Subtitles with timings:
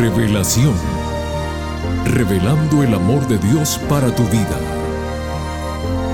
[0.00, 0.72] Revelación.
[2.06, 4.58] Revelando el amor de Dios para tu vida.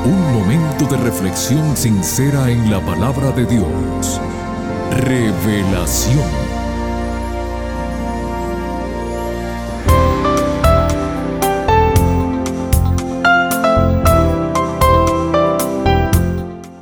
[0.04, 4.20] Un momento de reflexión sincera en la palabra de Dios.
[4.90, 6.18] Revelación.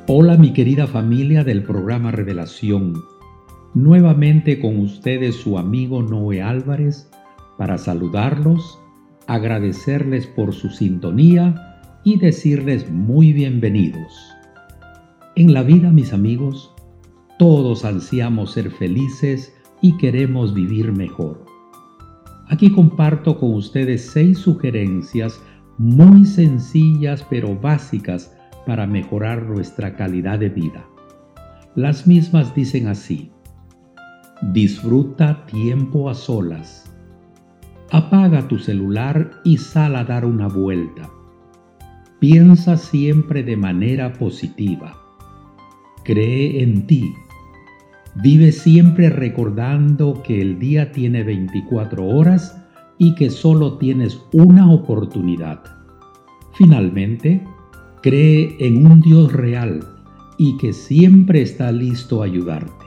[0.07, 3.05] Hola mi querida familia del programa Revelación.
[3.75, 7.11] Nuevamente con ustedes su amigo Noé Álvarez
[7.59, 8.79] para saludarlos,
[9.27, 14.31] agradecerles por su sintonía y decirles muy bienvenidos.
[15.35, 16.73] En la vida, mis amigos,
[17.37, 19.53] todos ansiamos ser felices
[19.83, 21.45] y queremos vivir mejor.
[22.47, 25.43] Aquí comparto con ustedes seis sugerencias
[25.79, 28.37] muy sencillas pero básicas
[28.67, 30.87] para mejorar nuestra calidad de vida.
[31.75, 33.34] Las mismas dicen así.
[34.53, 36.85] Disfruta tiempo a solas.
[37.91, 41.09] Apaga tu celular y sal a dar una vuelta.
[42.19, 44.99] Piensa siempre de manera positiva.
[46.05, 47.15] Cree en ti.
[48.23, 52.63] Vive siempre recordando que el día tiene 24 horas
[52.99, 55.65] y que solo tienes una oportunidad.
[56.53, 57.43] Finalmente,
[58.03, 59.81] cree en un Dios real
[60.37, 62.84] y que siempre está listo a ayudarte.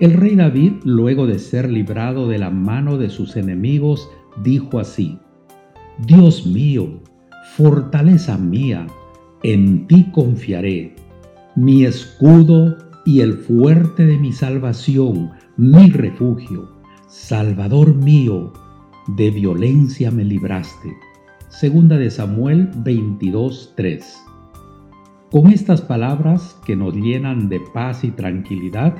[0.00, 4.10] El rey David, luego de ser librado de la mano de sus enemigos,
[4.42, 5.20] dijo así,
[6.04, 7.00] Dios mío,
[7.56, 8.88] fortaleza mía,
[9.44, 10.96] en ti confiaré,
[11.54, 16.72] mi escudo y el fuerte de mi salvación, mi refugio,
[17.06, 18.52] Salvador mío,
[19.06, 20.92] de violencia me libraste.
[21.50, 24.02] Segunda de Samuel 22:3.
[25.30, 28.96] Con estas palabras que nos llenan de paz y tranquilidad,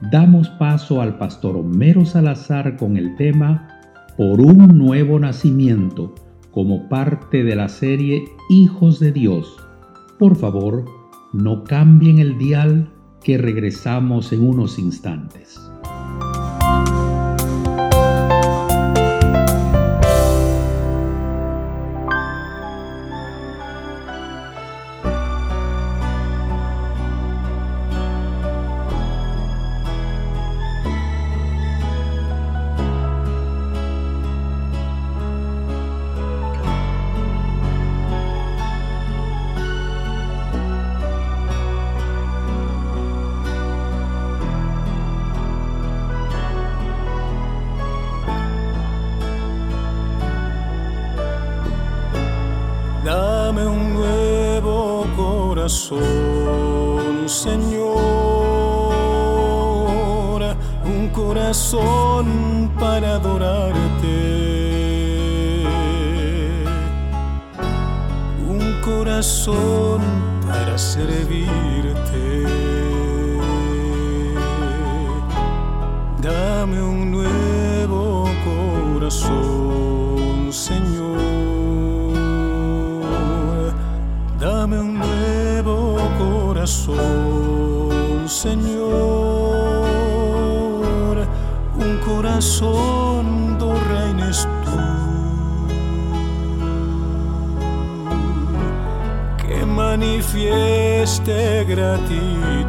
[0.00, 3.68] damos paso al pastor Homero Salazar con el tema
[4.16, 6.14] Por un nuevo nacimiento
[6.50, 9.56] como parte de la serie Hijos de Dios.
[10.18, 10.84] Por favor,
[11.32, 12.90] no cambien el dial
[13.22, 15.60] que regresamos en unos instantes.
[55.68, 57.56] Señor,
[60.84, 64.06] un corazón para adorarte,
[68.48, 70.02] un corazón
[70.46, 71.65] para servirte.
[88.26, 88.66] Señor,
[91.78, 94.76] un corazón do reines tú,
[99.38, 102.66] que manifieste gratitud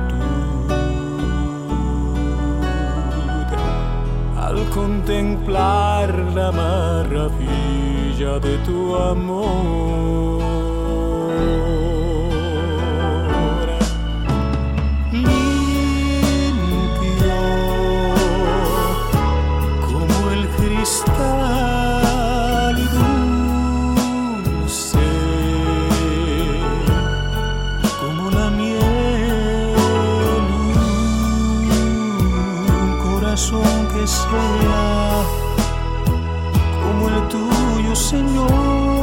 [4.39, 10.66] al contemplar la maravilla de tu amor.
[37.97, 38.96] Señor,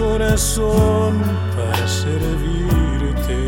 [0.00, 1.12] corazón
[1.56, 3.38] para servirte.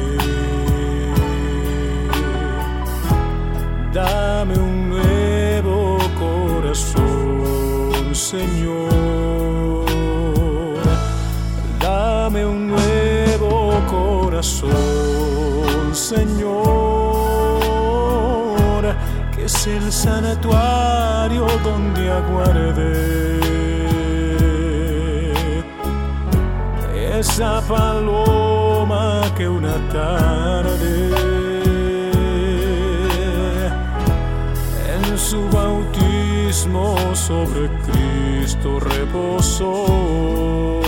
[3.92, 8.92] Dame un nuevo corazón, Señor.
[11.80, 14.70] Dame un nuevo corazón,
[15.94, 16.92] Señor
[19.44, 23.31] es el santuario donde aguardé
[27.22, 31.12] esa paloma que una tarde
[34.94, 40.81] en su bautismo sobre Cristo reposó.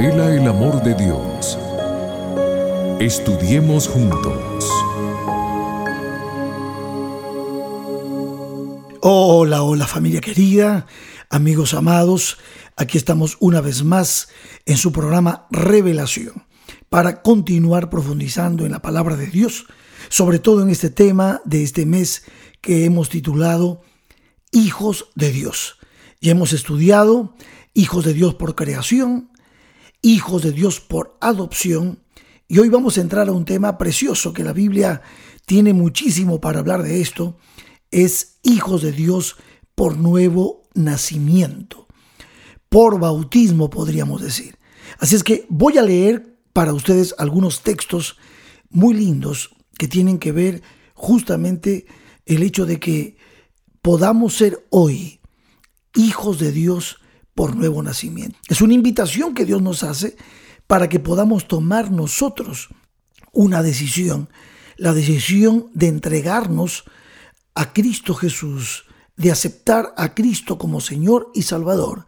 [0.00, 1.58] Revela el amor de Dios.
[3.00, 4.64] Estudiemos juntos.
[9.02, 10.86] Hola, hola familia querida,
[11.28, 12.38] amigos amados,
[12.76, 14.30] aquí estamos una vez más
[14.64, 16.46] en su programa Revelación
[16.88, 19.66] para continuar profundizando en la palabra de Dios,
[20.08, 22.24] sobre todo en este tema de este mes
[22.62, 23.82] que hemos titulado
[24.50, 25.76] Hijos de Dios.
[26.20, 27.34] Y hemos estudiado
[27.74, 29.29] hijos de Dios por creación,
[30.02, 32.02] hijos de Dios por adopción.
[32.48, 35.02] Y hoy vamos a entrar a un tema precioso que la Biblia
[35.46, 37.36] tiene muchísimo para hablar de esto.
[37.90, 39.36] Es hijos de Dios
[39.74, 41.86] por nuevo nacimiento,
[42.68, 44.56] por bautismo podríamos decir.
[44.98, 48.16] Así es que voy a leer para ustedes algunos textos
[48.70, 50.62] muy lindos que tienen que ver
[50.94, 51.86] justamente
[52.26, 53.16] el hecho de que
[53.82, 55.20] podamos ser hoy
[55.94, 56.98] hijos de Dios
[57.34, 58.38] por nuevo nacimiento.
[58.48, 60.16] Es una invitación que Dios nos hace
[60.66, 62.68] para que podamos tomar nosotros
[63.32, 64.28] una decisión,
[64.76, 66.84] la decisión de entregarnos
[67.54, 68.84] a Cristo Jesús,
[69.16, 72.06] de aceptar a Cristo como Señor y Salvador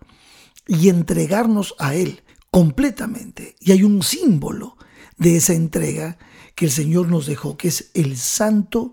[0.67, 3.57] y entregarnos a Él completamente.
[3.61, 4.77] Y hay un símbolo
[5.17, 6.19] de esa entrega
[6.55, 8.93] que el Señor nos dejó, que es el santo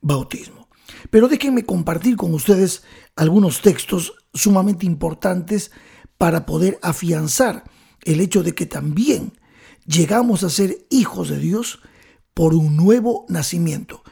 [0.00, 0.68] bautismo.
[1.10, 2.82] Pero déjenme compartir con ustedes
[3.16, 5.70] algunos textos sumamente importantes
[6.18, 7.64] para poder afianzar
[8.02, 9.32] el hecho de que también
[9.86, 11.80] llegamos a ser hijos de Dios
[12.34, 14.02] por un nuevo nacimiento,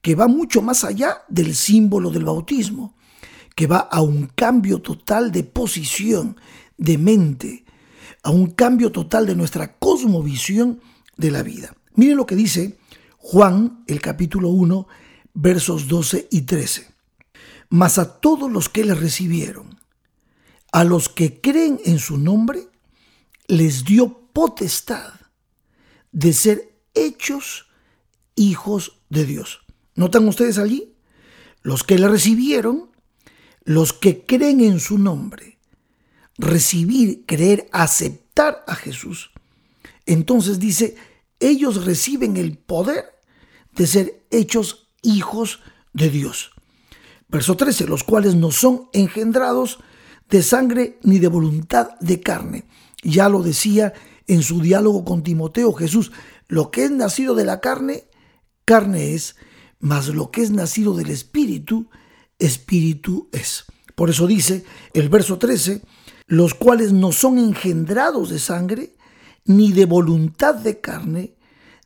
[0.00, 2.96] que va mucho más allá del símbolo del bautismo,
[3.54, 6.36] que va a un cambio total de posición,
[6.76, 7.64] de mente,
[8.22, 10.80] a un cambio total de nuestra cosmovisión
[11.16, 11.74] de la vida.
[11.94, 12.78] Miren lo que dice
[13.18, 14.86] Juan, el capítulo 1,
[15.34, 16.97] versos 12 y 13
[17.68, 19.80] mas a todos los que le recibieron,
[20.72, 22.68] a los que creen en su nombre,
[23.46, 25.14] les dio potestad
[26.12, 27.66] de ser hechos
[28.34, 29.60] hijos de Dios.
[29.94, 30.94] ¿Notan ustedes allí?
[31.62, 32.90] Los que le recibieron,
[33.64, 35.58] los que creen en su nombre,
[36.38, 39.30] recibir, creer, aceptar a Jesús.
[40.06, 40.96] Entonces dice,
[41.40, 43.04] ellos reciben el poder
[43.74, 45.60] de ser hechos hijos
[45.92, 46.52] de Dios.
[47.28, 49.78] Verso 13, los cuales no son engendrados
[50.30, 52.64] de sangre ni de voluntad de carne.
[53.02, 53.92] Ya lo decía
[54.26, 56.12] en su diálogo con Timoteo Jesús,
[56.48, 58.04] lo que es nacido de la carne,
[58.64, 59.36] carne es,
[59.78, 61.88] mas lo que es nacido del Espíritu,
[62.38, 63.64] espíritu es.
[63.94, 65.82] Por eso dice el verso 13,
[66.26, 68.94] los cuales no son engendrados de sangre,
[69.44, 71.34] ni de voluntad de carne,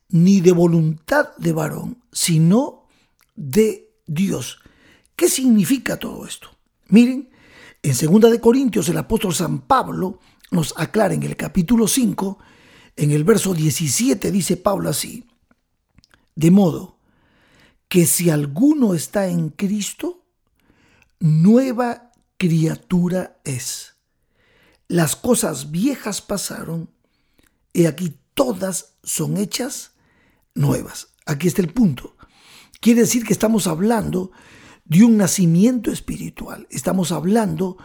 [0.08, 2.86] ni de voluntad de varón, sino
[3.34, 4.61] de Dios.
[5.22, 6.48] ¿Qué significa todo esto?
[6.88, 7.30] Miren,
[7.80, 10.18] en 2 de Corintios el apóstol San Pablo
[10.50, 12.40] nos aclara en el capítulo 5,
[12.96, 15.28] en el verso 17 dice Pablo así:
[16.34, 16.98] De modo
[17.86, 20.24] que si alguno está en Cristo,
[21.20, 23.94] nueva criatura es.
[24.88, 26.90] Las cosas viejas pasaron
[27.72, 29.92] y aquí todas son hechas
[30.56, 31.14] nuevas.
[31.26, 32.16] Aquí está el punto.
[32.80, 34.32] Quiere decir que estamos hablando
[34.84, 36.66] de un nacimiento espiritual.
[36.70, 37.76] Estamos hablando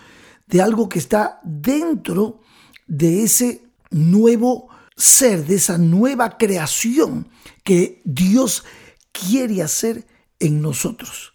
[0.48, 2.42] de algo que está dentro
[2.88, 7.30] de ese nuevo ser, de esa nueva creación
[7.64, 8.64] que Dios
[9.12, 10.08] quiere hacer
[10.40, 11.34] en nosotros.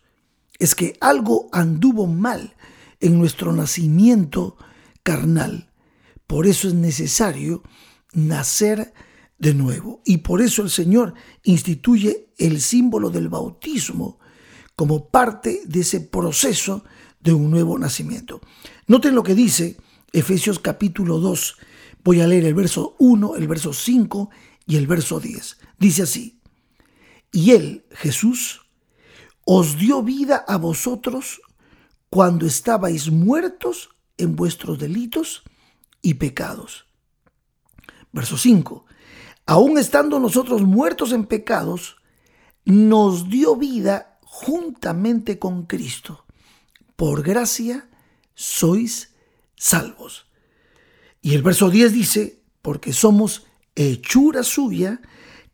[0.59, 2.57] Es que algo anduvo mal
[3.00, 4.57] en nuestro nacimiento
[5.02, 5.73] carnal.
[6.26, 7.62] Por eso es necesario
[8.12, 8.95] nacer
[9.38, 10.00] de nuevo.
[10.04, 14.19] Y por eso el Señor instituye el símbolo del bautismo
[14.76, 16.84] como parte de ese proceso
[17.20, 18.40] de un nuevo nacimiento.
[18.86, 19.76] Noten lo que dice
[20.12, 21.56] Efesios capítulo 2.
[22.04, 24.30] Voy a leer el verso 1, el verso 5
[24.66, 25.58] y el verso 10.
[25.78, 26.40] Dice así,
[27.30, 28.60] y Él, Jesús,
[29.44, 31.40] os dio vida a vosotros
[32.10, 35.42] cuando estabais muertos en vuestros delitos
[36.02, 36.86] y pecados.
[38.12, 38.84] Verso 5.
[39.46, 41.96] Aún estando nosotros muertos en pecados,
[42.64, 46.24] nos dio vida juntamente con Cristo.
[46.96, 47.86] Por gracia
[48.34, 49.10] sois
[49.56, 50.24] salvos.
[51.20, 55.02] Y el verso 10 dice, porque somos hechura suya,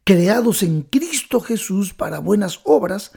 [0.05, 3.11] creados en Cristo Jesús para buenas obras,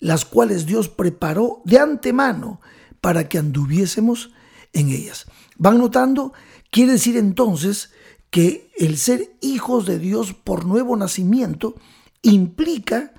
[0.00, 2.60] las cuales Dios preparó de antemano
[3.00, 4.32] para que anduviésemos
[4.72, 5.26] en ellas.
[5.56, 6.32] ¿Van notando?
[6.72, 7.92] Quiere decir entonces
[8.30, 11.76] que el ser hijos de Dios por nuevo nacimiento
[12.20, 13.14] implica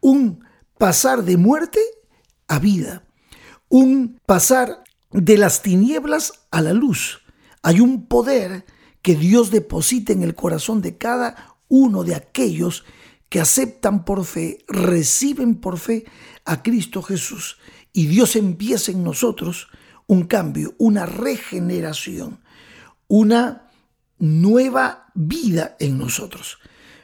[0.00, 0.44] un
[0.78, 1.80] pasar de muerte
[2.48, 3.04] a vida,
[3.68, 7.22] un pasar de las tinieblas a la luz.
[7.62, 8.64] Hay un poder
[9.02, 12.84] que Dios deposita en el corazón de cada uno de aquellos
[13.28, 16.04] que aceptan por fe, reciben por fe
[16.44, 17.58] a Cristo Jesús
[17.92, 19.68] y Dios empieza en nosotros
[20.06, 22.40] un cambio, una regeneración,
[23.08, 23.70] una
[24.18, 26.58] nueva vida en nosotros.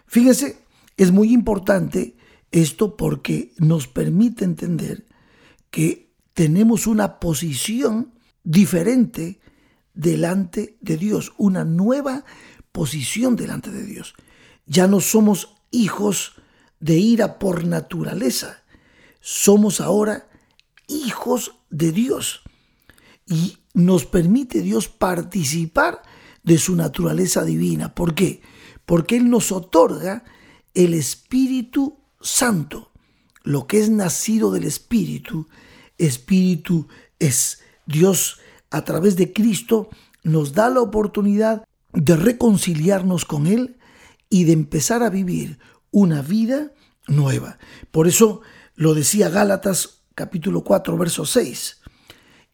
[0.06, 0.64] Fíjense,
[0.96, 2.16] es muy importante
[2.50, 5.06] esto porque nos permite entender
[5.70, 8.14] que tenemos una posición
[8.44, 9.40] diferente
[9.94, 12.24] delante de Dios, una nueva
[12.72, 14.14] posición delante de Dios.
[14.66, 16.34] Ya no somos hijos
[16.80, 18.62] de ira por naturaleza,
[19.20, 20.28] somos ahora
[20.88, 22.42] hijos de Dios.
[23.26, 26.02] Y nos permite Dios participar
[26.42, 27.94] de su naturaleza divina.
[27.94, 28.42] ¿Por qué?
[28.86, 30.24] Porque Él nos otorga
[30.74, 32.90] el Espíritu Santo.
[33.42, 35.48] Lo que es nacido del Espíritu,
[35.98, 37.60] Espíritu es.
[37.86, 38.38] Dios
[38.70, 39.88] a través de Cristo
[40.22, 43.78] nos da la oportunidad de reconciliarnos con Él
[44.28, 45.58] y de empezar a vivir
[45.90, 46.72] una vida
[47.08, 47.58] nueva.
[47.90, 48.42] Por eso
[48.76, 51.80] lo decía Gálatas capítulo 4, verso 6.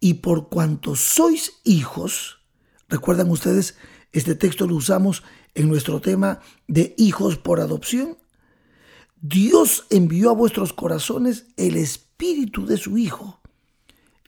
[0.00, 2.38] Y por cuanto sois hijos,
[2.88, 3.76] recuerdan ustedes,
[4.12, 5.22] este texto lo usamos
[5.54, 8.16] en nuestro tema de hijos por adopción.
[9.20, 13.40] Dios envió a vuestros corazones el espíritu de su Hijo.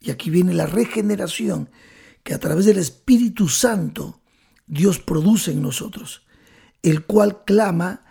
[0.01, 1.69] Y aquí viene la regeneración
[2.23, 4.21] que a través del Espíritu Santo
[4.67, 6.23] Dios produce en nosotros,
[6.83, 8.05] el cual clama,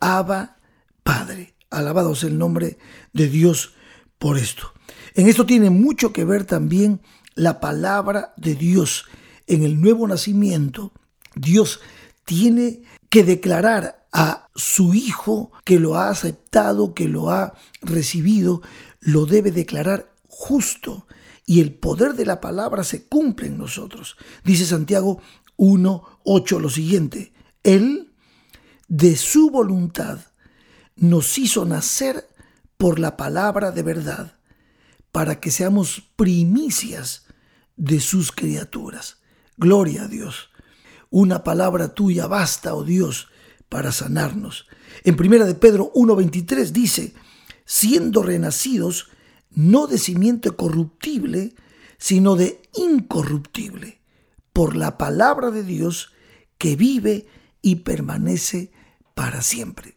[0.00, 0.58] Abba
[1.02, 1.54] Padre.
[1.70, 2.78] Alabado sea el nombre
[3.12, 3.74] de Dios
[4.18, 4.72] por esto.
[5.14, 7.00] En esto tiene mucho que ver también
[7.34, 9.04] la palabra de Dios.
[9.46, 10.92] En el nuevo nacimiento,
[11.34, 11.80] Dios
[12.24, 18.62] tiene que declarar a su Hijo que lo ha aceptado, que lo ha recibido,
[19.00, 21.06] lo debe declarar justo.
[21.46, 24.16] Y el poder de la palabra se cumple en nosotros.
[24.44, 25.20] Dice Santiago
[25.56, 27.32] 1.8 lo siguiente.
[27.62, 28.12] Él,
[28.88, 30.20] de su voluntad,
[30.96, 32.28] nos hizo nacer
[32.76, 34.38] por la palabra de verdad,
[35.10, 37.26] para que seamos primicias
[37.76, 39.18] de sus criaturas.
[39.56, 40.47] Gloria a Dios.
[41.10, 43.28] Una palabra tuya basta, oh Dios,
[43.68, 44.66] para sanarnos.
[45.04, 47.14] En primera de Pedro 1:23 dice,
[47.64, 49.10] siendo renacidos
[49.50, 51.54] no de simiente corruptible,
[51.98, 54.00] sino de incorruptible,
[54.52, 56.12] por la palabra de Dios
[56.58, 57.26] que vive
[57.62, 58.70] y permanece
[59.14, 59.96] para siempre.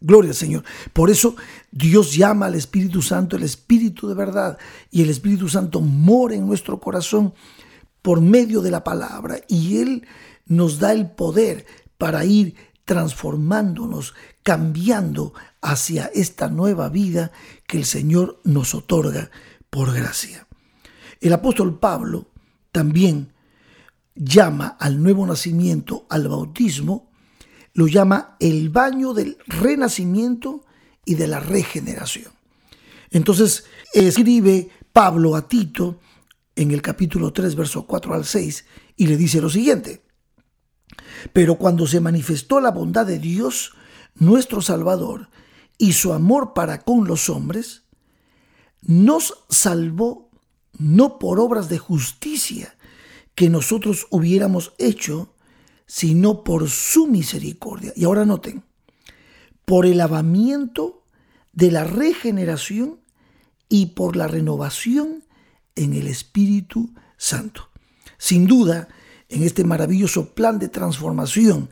[0.00, 0.64] Gloria al Señor.
[0.92, 1.36] Por eso
[1.70, 4.58] Dios llama al Espíritu Santo el Espíritu de verdad
[4.90, 7.34] y el Espíritu Santo mora en nuestro corazón
[8.02, 10.06] por medio de la palabra y Él
[10.46, 11.66] nos da el poder
[11.98, 17.32] para ir transformándonos, cambiando hacia esta nueva vida
[17.66, 19.30] que el Señor nos otorga
[19.70, 20.46] por gracia.
[21.20, 22.28] El apóstol Pablo
[22.72, 23.32] también
[24.14, 27.10] llama al nuevo nacimiento, al bautismo,
[27.74, 30.64] lo llama el baño del renacimiento
[31.04, 32.32] y de la regeneración.
[33.10, 36.00] Entonces escribe Pablo a Tito
[36.54, 38.64] en el capítulo 3, verso 4 al 6,
[38.96, 40.01] y le dice lo siguiente.
[41.32, 43.72] Pero cuando se manifestó la bondad de Dios,
[44.14, 45.28] nuestro Salvador,
[45.78, 47.82] y su amor para con los hombres,
[48.82, 50.30] nos salvó
[50.78, 52.76] no por obras de justicia
[53.34, 55.34] que nosotros hubiéramos hecho,
[55.86, 57.92] sino por su misericordia.
[57.96, 58.62] Y ahora noten,
[59.64, 61.04] por el lavamiento
[61.52, 63.00] de la regeneración
[63.68, 65.24] y por la renovación
[65.74, 67.70] en el Espíritu Santo.
[68.18, 68.88] Sin duda,
[69.32, 71.70] en este maravilloso plan de transformación,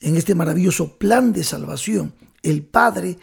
[0.00, 3.18] en este maravilloso plan de salvación, el Padre,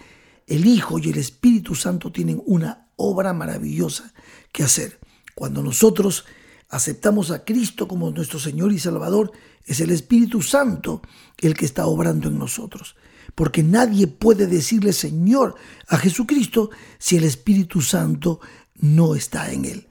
[0.46, 4.13] el Hijo y el Espíritu Santo tienen una obra maravillosa
[4.51, 5.00] que hacer.
[5.34, 6.25] Cuando nosotros
[6.69, 9.31] aceptamos a Cristo como nuestro Señor y Salvador,
[9.65, 11.01] es el Espíritu Santo
[11.39, 12.96] el que está obrando en nosotros.
[13.34, 15.55] Porque nadie puede decirle Señor
[15.88, 16.69] a Jesucristo
[17.00, 18.39] si el Espíritu Santo
[18.75, 19.88] no está en él.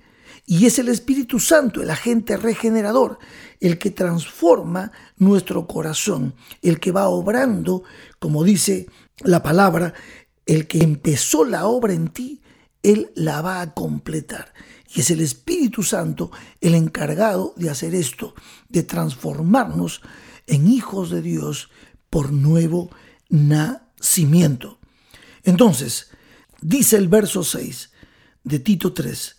[0.51, 3.19] Y es el Espíritu Santo, el agente regenerador,
[3.61, 7.83] el que transforma nuestro corazón, el que va obrando,
[8.19, 8.87] como dice
[9.19, 9.93] la palabra,
[10.47, 12.41] el que empezó la obra en ti,
[12.83, 14.55] Él la va a completar.
[14.89, 16.31] Y es el Espíritu Santo
[16.63, 18.35] el encargado de hacer esto,
[18.71, 20.01] de transformarnos
[20.47, 21.69] en hijos de Dios
[22.09, 22.89] por nuevo
[23.29, 24.79] nacimiento.
[25.43, 26.09] Entonces,
[26.63, 27.91] dice el verso 6
[28.45, 29.38] de Tito 3,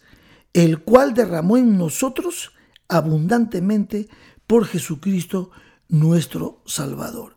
[0.53, 2.53] el cual derramó en nosotros
[2.87, 4.09] abundantemente
[4.47, 5.51] por Jesucristo
[5.87, 7.35] nuestro Salvador.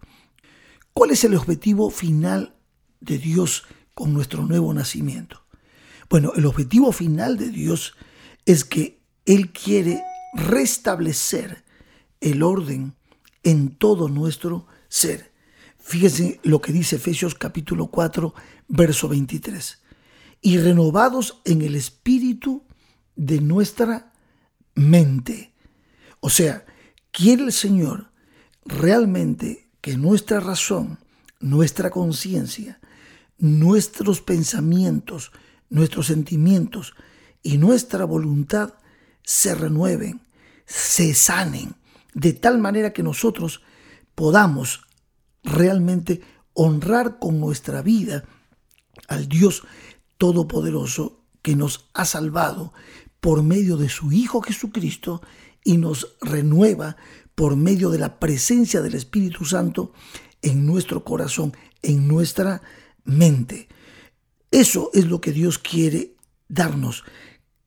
[0.93, 2.55] ¿Cuál es el objetivo final
[3.01, 5.43] de Dios con nuestro nuevo nacimiento?
[6.09, 7.95] Bueno, el objetivo final de Dios
[8.45, 10.03] es que Él quiere
[10.35, 11.65] restablecer
[12.21, 12.95] el orden
[13.43, 15.33] en todo nuestro ser.
[15.79, 18.35] Fíjense lo que dice Efesios capítulo 4,
[18.69, 19.83] verso 23.
[20.41, 22.65] Y renovados en el espíritu
[23.17, 24.13] de nuestra
[24.75, 25.53] mente.
[26.21, 26.65] O sea,
[27.11, 28.11] quiere el Señor
[28.65, 30.99] realmente que nuestra razón,
[31.41, 32.81] nuestra conciencia,
[33.39, 35.33] nuestros pensamientos,
[35.69, 36.95] nuestros sentimientos
[37.43, 38.75] y nuestra voluntad
[39.25, 40.21] se renueven,
[40.65, 41.75] se sanen,
[42.15, 43.63] de tal manera que nosotros
[44.15, 44.83] podamos
[45.43, 46.23] realmente
[46.53, 48.25] honrar con nuestra vida
[49.09, 49.65] al Dios
[50.19, 52.73] Todopoderoso que nos ha salvado
[53.23, 55.23] por medio de su Hijo Jesucristo
[55.63, 56.97] y nos renueva
[57.37, 59.93] por medio de la presencia del Espíritu Santo
[60.43, 62.63] en nuestro corazón, en nuestra
[63.05, 63.69] mente.
[64.51, 66.17] Eso es lo que Dios quiere
[66.49, 67.05] darnos.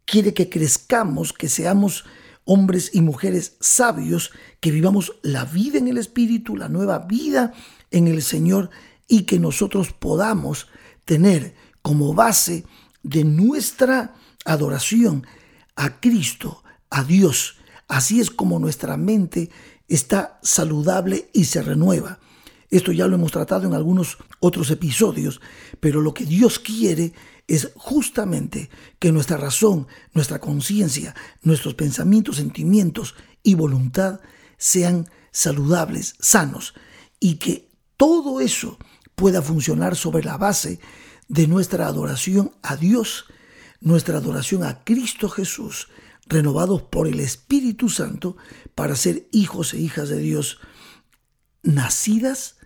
[0.03, 2.03] Quiere que crezcamos, que seamos
[2.43, 7.53] hombres y mujeres sabios, que vivamos la vida en el Espíritu, la nueva vida
[7.91, 8.71] en el Señor
[9.07, 10.67] y que nosotros podamos
[11.05, 12.65] tener como base
[13.03, 15.25] de nuestra adoración
[15.75, 17.57] a Cristo, a Dios.
[17.87, 19.49] Así es como nuestra mente
[19.87, 22.19] está saludable y se renueva.
[22.69, 25.39] Esto ya lo hemos tratado en algunos otros episodios,
[25.79, 27.13] pero lo que Dios quiere
[27.47, 34.19] es justamente que nuestra razón, nuestra conciencia, nuestros pensamientos, sentimientos y voluntad
[34.57, 36.73] sean saludables, sanos,
[37.19, 38.77] y que todo eso
[39.15, 40.79] pueda funcionar sobre la base
[41.27, 43.25] de nuestra adoración a Dios,
[43.81, 45.89] nuestra adoración a Cristo Jesús,
[46.27, 48.37] renovados por el Espíritu Santo
[48.73, 50.59] para ser hijos e hijas de Dios,
[51.63, 52.57] nacidas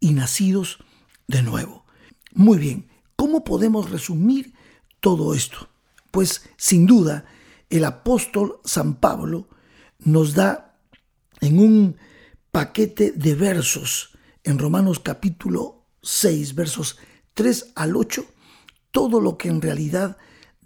[0.00, 0.78] y nacidos
[1.26, 1.84] de nuevo.
[2.32, 4.54] Muy bien, ¿cómo podemos resumir
[5.00, 5.68] todo esto?
[6.10, 7.24] Pues sin duda,
[7.70, 9.48] el apóstol San Pablo
[9.98, 10.78] nos da
[11.40, 11.96] en un
[12.50, 14.10] paquete de versos
[14.44, 16.98] en Romanos capítulo 6, versos
[17.34, 18.24] 3 al 8
[18.90, 20.16] todo lo que en realidad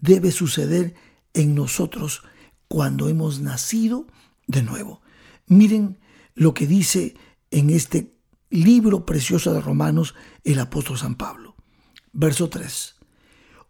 [0.02, 0.94] debe suceder
[1.32, 2.22] en nosotros
[2.68, 4.06] cuando hemos nacido
[4.46, 5.00] de nuevo.
[5.46, 5.98] Miren
[6.34, 7.14] lo que dice
[7.50, 8.14] en este
[8.50, 11.54] libro precioso de Romanos el apóstol San Pablo.
[12.12, 12.96] Verso 3.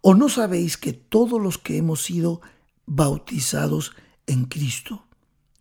[0.01, 2.41] ¿O no sabéis que todos los que hemos sido
[2.85, 3.95] bautizados
[4.27, 5.07] en Cristo,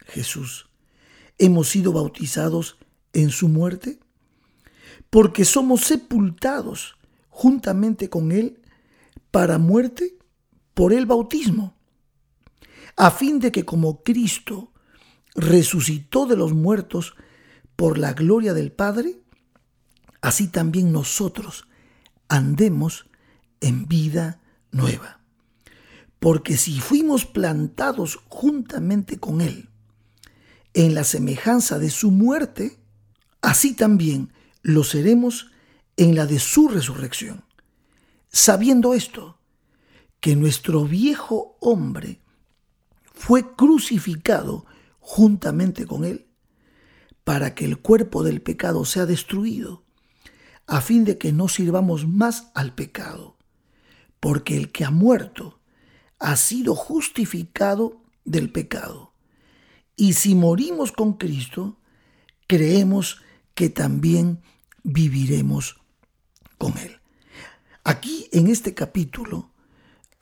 [0.07, 0.69] Jesús,
[1.39, 2.79] hemos sido bautizados
[3.13, 4.01] en su muerte?
[5.11, 6.97] Porque somos sepultados
[7.29, 8.63] juntamente con Él
[9.31, 10.17] para muerte
[10.75, 11.75] por el bautismo,
[12.97, 14.73] a fin de que como Cristo
[15.35, 17.15] resucitó de los muertos
[17.77, 19.21] por la gloria del Padre,
[20.21, 21.67] así también nosotros
[22.29, 23.07] andemos
[23.61, 25.21] en vida nueva.
[26.19, 29.69] Porque si fuimos plantados juntamente con Él
[30.75, 32.79] en la semejanza de su muerte,
[33.41, 34.33] así también
[34.63, 35.51] lo seremos
[35.97, 37.45] en la de su resurrección.
[38.31, 39.39] Sabiendo esto,
[40.23, 42.21] que nuestro viejo hombre
[43.13, 44.65] fue crucificado
[45.01, 46.29] juntamente con Él,
[47.25, 49.83] para que el cuerpo del pecado sea destruido,
[50.69, 53.37] a fin de que no sirvamos más al pecado,
[54.21, 55.59] porque el que ha muerto
[56.21, 59.15] ha sido justificado del pecado.
[59.97, 61.81] Y si morimos con Cristo,
[62.47, 63.21] creemos
[63.57, 64.41] que también
[64.85, 65.81] viviremos
[66.59, 67.01] con Él.
[67.83, 69.52] Aquí en este capítulo,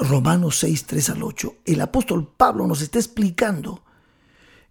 [0.00, 3.84] Romanos 6, 3 al 8, el apóstol Pablo nos está explicando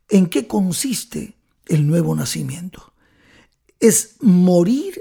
[0.09, 1.37] en qué consiste
[1.67, 2.93] el nuevo nacimiento.
[3.79, 4.99] Es morir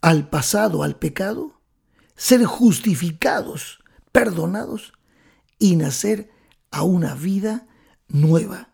[0.00, 1.60] al pasado, al pecado,
[2.16, 3.78] ser justificados,
[4.10, 4.92] perdonados
[5.58, 6.30] y nacer
[6.72, 7.68] a una vida
[8.08, 8.70] nueva.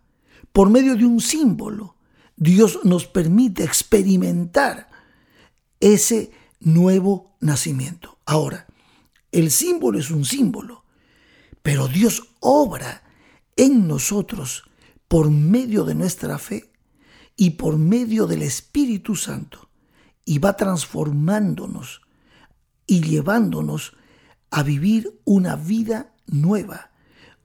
[0.51, 1.97] Por medio de un símbolo,
[2.37, 4.89] Dios nos permite experimentar
[5.79, 8.19] ese nuevo nacimiento.
[8.25, 8.67] Ahora,
[9.33, 10.85] el símbolo es un símbolo,
[11.63, 13.03] pero Dios obra
[13.57, 14.65] en nosotros
[15.09, 16.73] por medio de nuestra fe
[17.37, 19.69] y por medio del Espíritu Santo
[20.25, 22.03] y va transformándonos
[22.87, 23.95] y llevándonos
[24.51, 26.91] a vivir una vida nueva,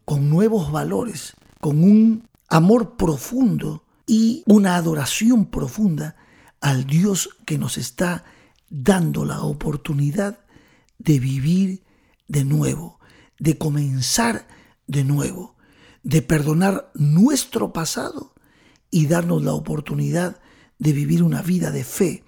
[0.05, 6.15] con nuevos valores, con un amor profundo y una adoración profunda
[6.61, 8.23] al Dios que nos está
[8.69, 10.44] dando la oportunidad
[10.97, 11.83] de vivir
[12.27, 12.99] de nuevo,
[13.39, 14.47] de comenzar
[14.87, 15.55] de nuevo,
[16.03, 18.33] de perdonar nuestro pasado
[18.91, 20.39] y darnos la oportunidad
[20.79, 22.23] de vivir una vida de fe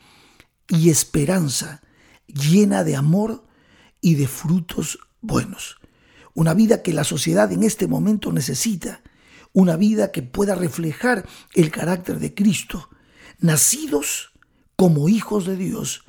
[0.67, 1.81] y esperanza
[2.27, 3.45] llena de amor
[4.01, 5.77] y de frutos buenos.
[6.33, 9.01] Una vida que la sociedad en este momento necesita,
[9.53, 12.89] una vida que pueda reflejar el carácter de Cristo,
[13.39, 14.33] nacidos
[14.75, 16.03] como hijos de Dios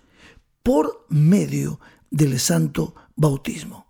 [0.63, 3.87] por medio del santo bautismo.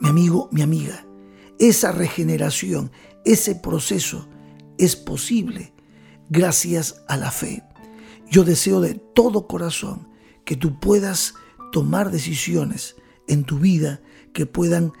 [0.00, 1.06] Mi amigo, mi amiga,
[1.58, 2.90] esa regeneración,
[3.24, 4.28] ese proceso
[4.76, 5.72] es posible
[6.28, 7.62] gracias a la fe.
[8.30, 10.08] Yo deseo de todo corazón
[10.44, 11.34] que tú puedas
[11.72, 12.96] tomar decisiones
[13.28, 14.92] en tu vida que puedan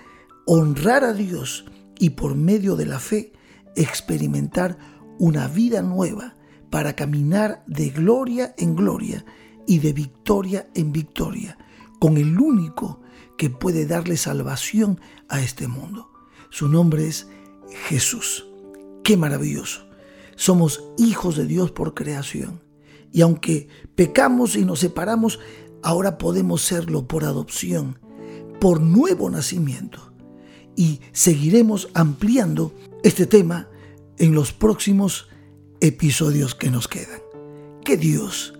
[0.46, 1.64] honrar a Dios
[1.98, 3.32] y por medio de la fe
[3.76, 4.78] experimentar
[5.18, 6.36] una vida nueva
[6.70, 9.24] para caminar de gloria en gloria
[9.66, 11.58] y de victoria en victoria
[12.00, 13.00] con el único
[13.38, 16.10] que puede darle salvación a este mundo.
[16.50, 17.28] Su nombre es
[17.88, 18.46] Jesús.
[19.02, 19.88] Qué maravilloso.
[20.36, 22.62] Somos hijos de Dios por creación.
[23.12, 25.40] Y aunque pecamos y nos separamos,
[25.82, 27.98] ahora podemos serlo por adopción
[28.60, 30.13] por nuevo nacimiento.
[30.76, 33.68] Y seguiremos ampliando este tema
[34.18, 35.28] en los próximos
[35.80, 37.20] episodios que nos quedan.
[37.84, 38.54] Que Dios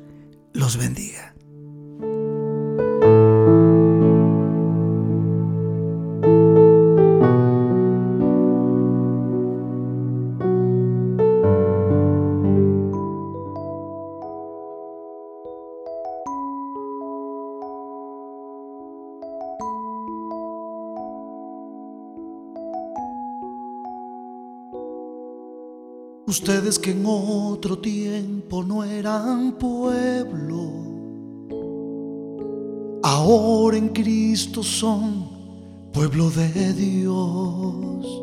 [0.53, 1.34] los bendiga.
[26.65, 30.71] Que en otro tiempo no eran pueblo,
[33.03, 35.29] ahora en Cristo son
[35.93, 38.23] pueblo de Dios.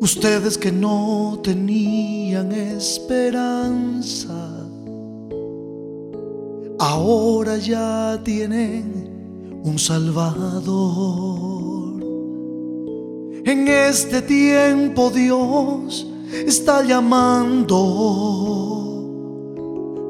[0.00, 4.66] Ustedes que no tenían esperanza,
[6.78, 10.42] ahora ya tienen un Salvador.
[13.44, 17.76] En este tiempo Dios está llamando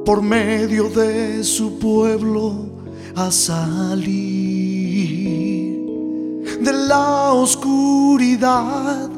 [0.04, 2.66] por medio de su pueblo
[3.14, 4.58] a salir
[6.60, 9.10] de la oscuridad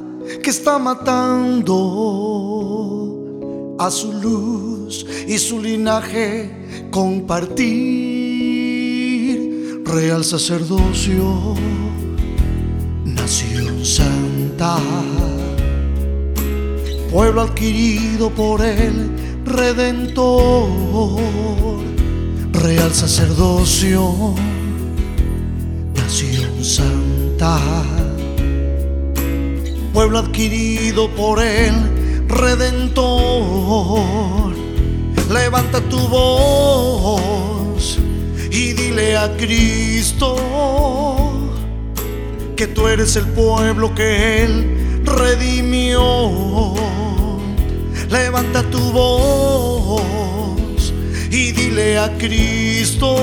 [0.43, 1.77] que está matando
[3.79, 6.51] a su luz y su linaje
[6.91, 8.11] compartir.
[9.85, 11.55] Real sacerdocio
[13.05, 14.79] nación santa,
[17.11, 19.11] pueblo adquirido por el
[19.44, 20.81] Redentor,
[22.53, 24.35] real sacerdocio,
[25.96, 27.59] nación santa,
[29.92, 33.70] pueblo adquirido por el Redentor.
[35.33, 37.99] Levanta tu voz
[38.53, 40.37] y dile a Cristo
[42.57, 46.89] que tú eres el pueblo que Él redimió.
[48.11, 50.03] Levanta tu voz
[51.31, 53.16] y dile a Cristo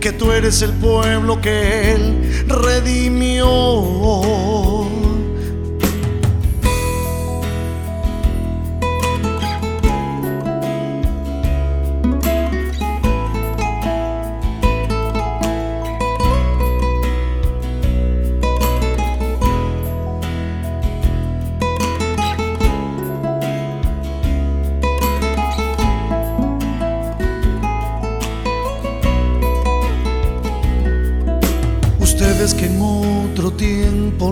[0.00, 3.46] que tú eres el pueblo que Él redimió.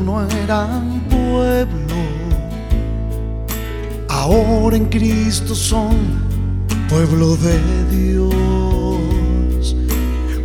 [0.05, 1.95] No eran pueblo,
[4.09, 5.95] ahora en Cristo son
[6.89, 8.35] pueblo de Dios.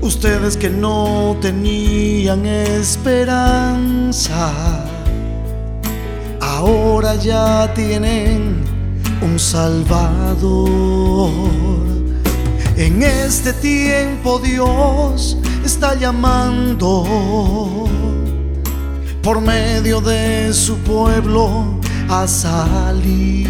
[0.02, 4.54] Ustedes que no tenían esperanza,
[6.40, 8.64] ahora ya tienen
[9.22, 11.32] un Salvador.
[12.78, 17.89] En este tiempo Dios está llamando
[19.22, 21.80] por medio de su pueblo
[22.10, 23.50] a salir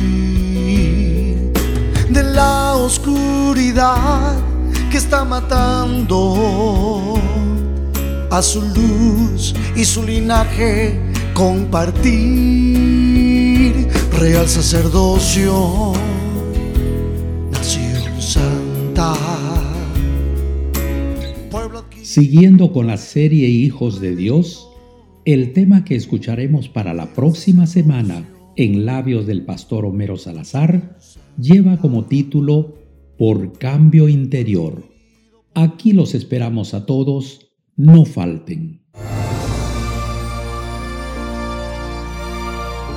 [2.09, 4.37] de la oscuridad
[4.89, 7.15] que está matando
[8.31, 10.99] a su luz y su linaje.
[11.33, 12.89] Compartir
[14.17, 15.93] real sacerdocio
[17.51, 19.13] nación santa.
[22.03, 24.68] Siguiendo con la serie Hijos de Dios,
[25.25, 30.97] el tema que escucharemos para la próxima semana en labios del pastor Homero Salazar
[31.39, 32.75] lleva como título
[33.17, 34.83] Por cambio interior.
[35.53, 38.81] Aquí los esperamos a todos, no falten.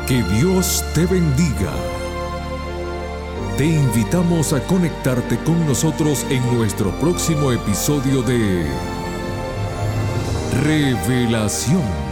[0.07, 1.73] Que Dios te bendiga.
[3.57, 8.65] Te invitamos a conectarte con nosotros en nuestro próximo episodio de
[10.65, 12.12] Revelación.